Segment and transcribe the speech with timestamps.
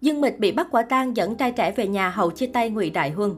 [0.00, 2.90] Dương Mịch bị bắt quả tang dẫn trai trẻ về nhà hậu chia tay Ngụy
[2.90, 3.34] Đại Huân.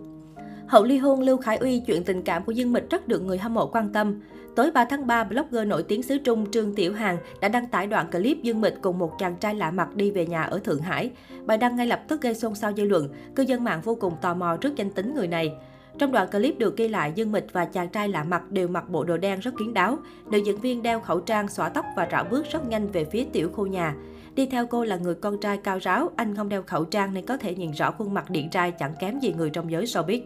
[0.69, 3.39] Hậu ly hôn Lưu Khải Uy, chuyện tình cảm của Dương Mịch rất được người
[3.39, 4.21] hâm mộ quan tâm.
[4.57, 7.87] Tối 3 tháng 3, blogger nổi tiếng xứ Trung Trương Tiểu Hàn đã đăng tải
[7.87, 10.81] đoạn clip Dương Mịch cùng một chàng trai lạ mặt đi về nhà ở Thượng
[10.81, 11.11] Hải.
[11.47, 14.15] Bài đăng ngay lập tức gây xôn xao dư luận, cư dân mạng vô cùng
[14.23, 15.53] tò mò trước danh tính người này.
[16.01, 18.89] Trong đoạn clip được ghi lại, Dương Mịch và chàng trai lạ mặt đều mặc
[18.89, 19.99] bộ đồ đen rất kín đáo.
[20.31, 23.25] Nữ diễn viên đeo khẩu trang, xõa tóc và rảo bước rất nhanh về phía
[23.33, 23.95] tiểu khu nhà.
[24.35, 27.27] Đi theo cô là người con trai cao ráo, anh không đeo khẩu trang nên
[27.27, 30.21] có thể nhìn rõ khuôn mặt điện trai chẳng kém gì người trong giới showbiz.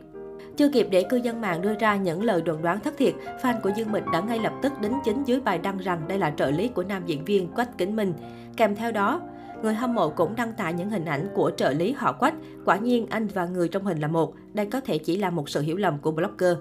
[0.57, 3.61] Chưa kịp để cư dân mạng đưa ra những lời đồn đoán thất thiệt, fan
[3.61, 6.31] của Dương Mịch đã ngay lập tức đính chính dưới bài đăng rằng đây là
[6.31, 8.13] trợ lý của nam diễn viên Quách Kính Minh.
[8.57, 9.21] Kèm theo đó,
[9.65, 12.35] người hâm mộ cũng đăng tải những hình ảnh của trợ lý họ Quách.
[12.65, 15.49] Quả nhiên anh và người trong hình là một, đây có thể chỉ là một
[15.49, 16.57] sự hiểu lầm của blogger.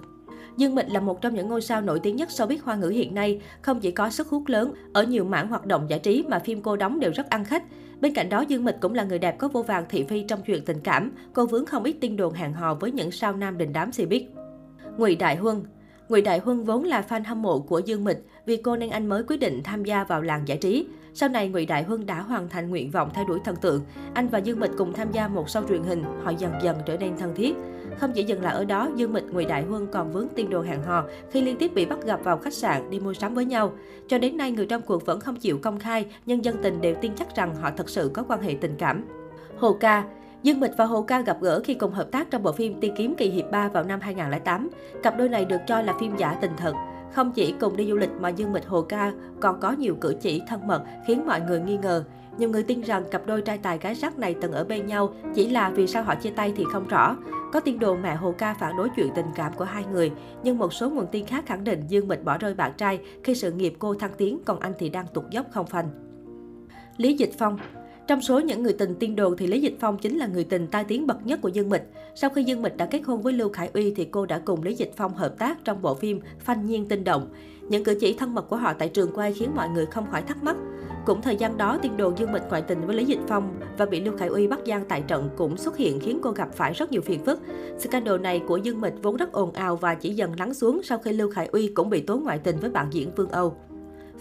[0.56, 3.14] Dương Mịch là một trong những ngôi sao nổi tiếng nhất showbiz hoa ngữ hiện
[3.14, 6.38] nay, không chỉ có sức hút lớn ở nhiều mảng hoạt động giải trí mà
[6.38, 7.62] phim cô đóng đều rất ăn khách.
[8.00, 10.42] Bên cạnh đó, Dương Mịch cũng là người đẹp có vô vàng thị phi trong
[10.46, 11.12] chuyện tình cảm.
[11.32, 14.06] Cô vướng không ít tin đồn hẹn hò với những sao nam đình đám xì
[14.06, 14.28] biết.
[14.98, 15.62] Ngụy Đại Huân
[16.08, 19.06] Ngụy Đại Huân vốn là fan hâm mộ của Dương Mịch, vì cô nên anh
[19.06, 20.86] mới quyết định tham gia vào làng giải trí.
[21.14, 23.82] Sau này, Ngụy Đại Huân đã hoàn thành nguyện vọng theo đuổi thần tượng.
[24.14, 26.96] Anh và Dương Mịch cùng tham gia một show truyền hình, họ dần dần trở
[26.96, 27.54] nên thân thiết.
[27.98, 30.66] Không chỉ dừng lại ở đó, Dương Mịch, Ngụy Đại Huân còn vướng tin đồn
[30.66, 33.44] hẹn hò khi liên tiếp bị bắt gặp vào khách sạn đi mua sắm với
[33.44, 33.72] nhau.
[34.08, 36.94] Cho đến nay, người trong cuộc vẫn không chịu công khai, nhưng dân tình đều
[36.94, 39.04] tin chắc rằng họ thật sự có quan hệ tình cảm.
[39.58, 40.04] Hồ Ca
[40.44, 42.94] Dương Mịch và Hồ Ca gặp gỡ khi cùng hợp tác trong bộ phim Tiên
[42.96, 44.70] kiếm kỳ hiệp 3 vào năm 2008.
[45.02, 46.74] Cặp đôi này được cho là phim giả tình thật.
[47.12, 50.14] Không chỉ cùng đi du lịch mà Dương Mịch Hồ Ca còn có nhiều cử
[50.20, 52.04] chỉ thân mật khiến mọi người nghi ngờ.
[52.38, 55.14] Nhiều người tin rằng cặp đôi trai tài gái sắc này từng ở bên nhau,
[55.34, 57.16] chỉ là vì sao họ chia tay thì không rõ.
[57.52, 60.58] Có tin đồn mẹ Hồ Ca phản đối chuyện tình cảm của hai người, nhưng
[60.58, 63.52] một số nguồn tin khác khẳng định Dương Mịch bỏ rơi bạn trai khi sự
[63.52, 65.88] nghiệp cô thăng tiến, còn anh thì đang tụt dốc không phanh.
[66.96, 67.58] Lý Dịch Phong
[68.06, 70.66] trong số những người tình tiên đồn thì Lý Dịch Phong chính là người tình
[70.66, 71.82] tai tiếng bậc nhất của Dương Mịch.
[72.14, 74.62] Sau khi Dương Mịch đã kết hôn với Lưu Khải Uy thì cô đã cùng
[74.62, 77.28] Lý Dịch Phong hợp tác trong bộ phim Phanh Nhiên Tinh Động.
[77.68, 80.22] Những cử chỉ thân mật của họ tại trường quay khiến mọi người không khỏi
[80.22, 80.56] thắc mắc.
[81.06, 83.86] Cũng thời gian đó, tiên đồn Dương Mịch ngoại tình với Lý Dịch Phong và
[83.86, 86.72] bị Lưu Khải Uy bắt giang tại trận cũng xuất hiện khiến cô gặp phải
[86.72, 87.40] rất nhiều phiền phức.
[87.78, 90.98] Scandal này của Dương Mịch vốn rất ồn ào và chỉ dần lắng xuống sau
[90.98, 93.56] khi Lưu Khải Uy cũng bị tố ngoại tình với bạn diễn Vương Âu.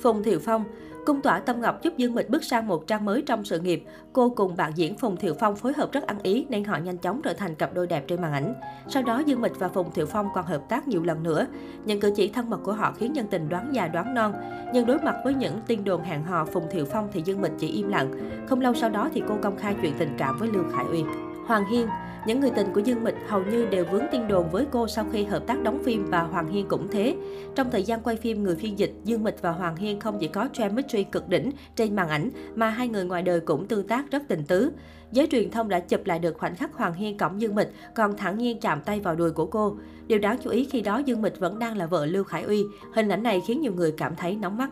[0.01, 0.63] Phùng Thiệu Phong
[1.05, 3.83] Cung tỏa Tâm Ngọc giúp Dương Mịch bước sang một trang mới trong sự nghiệp.
[4.13, 6.97] Cô cùng bạn diễn Phùng Thiệu Phong phối hợp rất ăn ý, nên họ nhanh
[6.97, 8.53] chóng trở thành cặp đôi đẹp trên màn ảnh.
[8.87, 11.47] Sau đó, Dương Mịch và Phùng Thiệu Phong còn hợp tác nhiều lần nữa.
[11.85, 14.33] Những cử chỉ thân mật của họ khiến nhân tình đoán già đoán non.
[14.73, 17.53] Nhưng đối mặt với những tin đồn hẹn hò, Phùng Thiệu Phong thì Dương Mịch
[17.59, 18.31] chỉ im lặng.
[18.47, 21.03] Không lâu sau đó thì cô công khai chuyện tình cảm với Lưu Khải Uy.
[21.47, 21.87] Hoàng Hiên
[22.25, 25.05] những người tình của Dương Mịch hầu như đều vướng tin đồn với cô sau
[25.11, 27.15] khi hợp tác đóng phim và Hoàng Hiên cũng thế.
[27.55, 30.27] Trong thời gian quay phim Người phiên dịch, Dương Mịch và Hoàng Hiên không chỉ
[30.27, 34.11] có chemistry cực đỉnh trên màn ảnh mà hai người ngoài đời cũng tương tác
[34.11, 34.71] rất tình tứ.
[35.11, 38.17] Giới truyền thông đã chụp lại được khoảnh khắc Hoàng Hiên cõng Dương Mịch, còn
[38.17, 39.77] thẳng nhiên chạm tay vào đùi của cô.
[40.07, 42.63] Điều đáng chú ý khi đó Dương Mịch vẫn đang là vợ Lưu Khải Uy.
[42.93, 44.69] Hình ảnh này khiến nhiều người cảm thấy nóng mắt.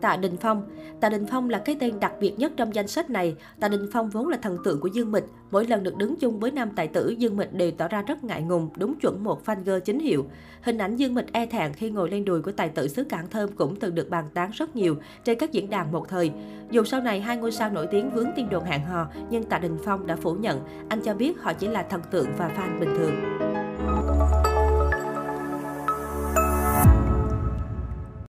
[0.00, 0.62] Tạ Đình Phong
[1.00, 3.36] Tạ Đình Phong là cái tên đặc biệt nhất trong danh sách này.
[3.60, 5.24] Tạ Đình Phong vốn là thần tượng của Dương Mịch.
[5.50, 8.24] Mỗi lần được đứng chung với nam tài tử, Dương Mịch đều tỏ ra rất
[8.24, 10.24] ngại ngùng, đúng chuẩn một fan girl chính hiệu.
[10.62, 13.28] Hình ảnh Dương Mịch e thẹn khi ngồi lên đùi của tài tử xứ Cảng
[13.30, 16.30] Thơm cũng từng được bàn tán rất nhiều trên các diễn đàn một thời.
[16.70, 19.58] Dù sau này hai ngôi sao nổi tiếng vướng tin đồn hẹn hò, nhưng Tạ
[19.58, 20.60] Đình Phong đã phủ nhận.
[20.88, 23.27] Anh cho biết họ chỉ là thần tượng và fan bình thường.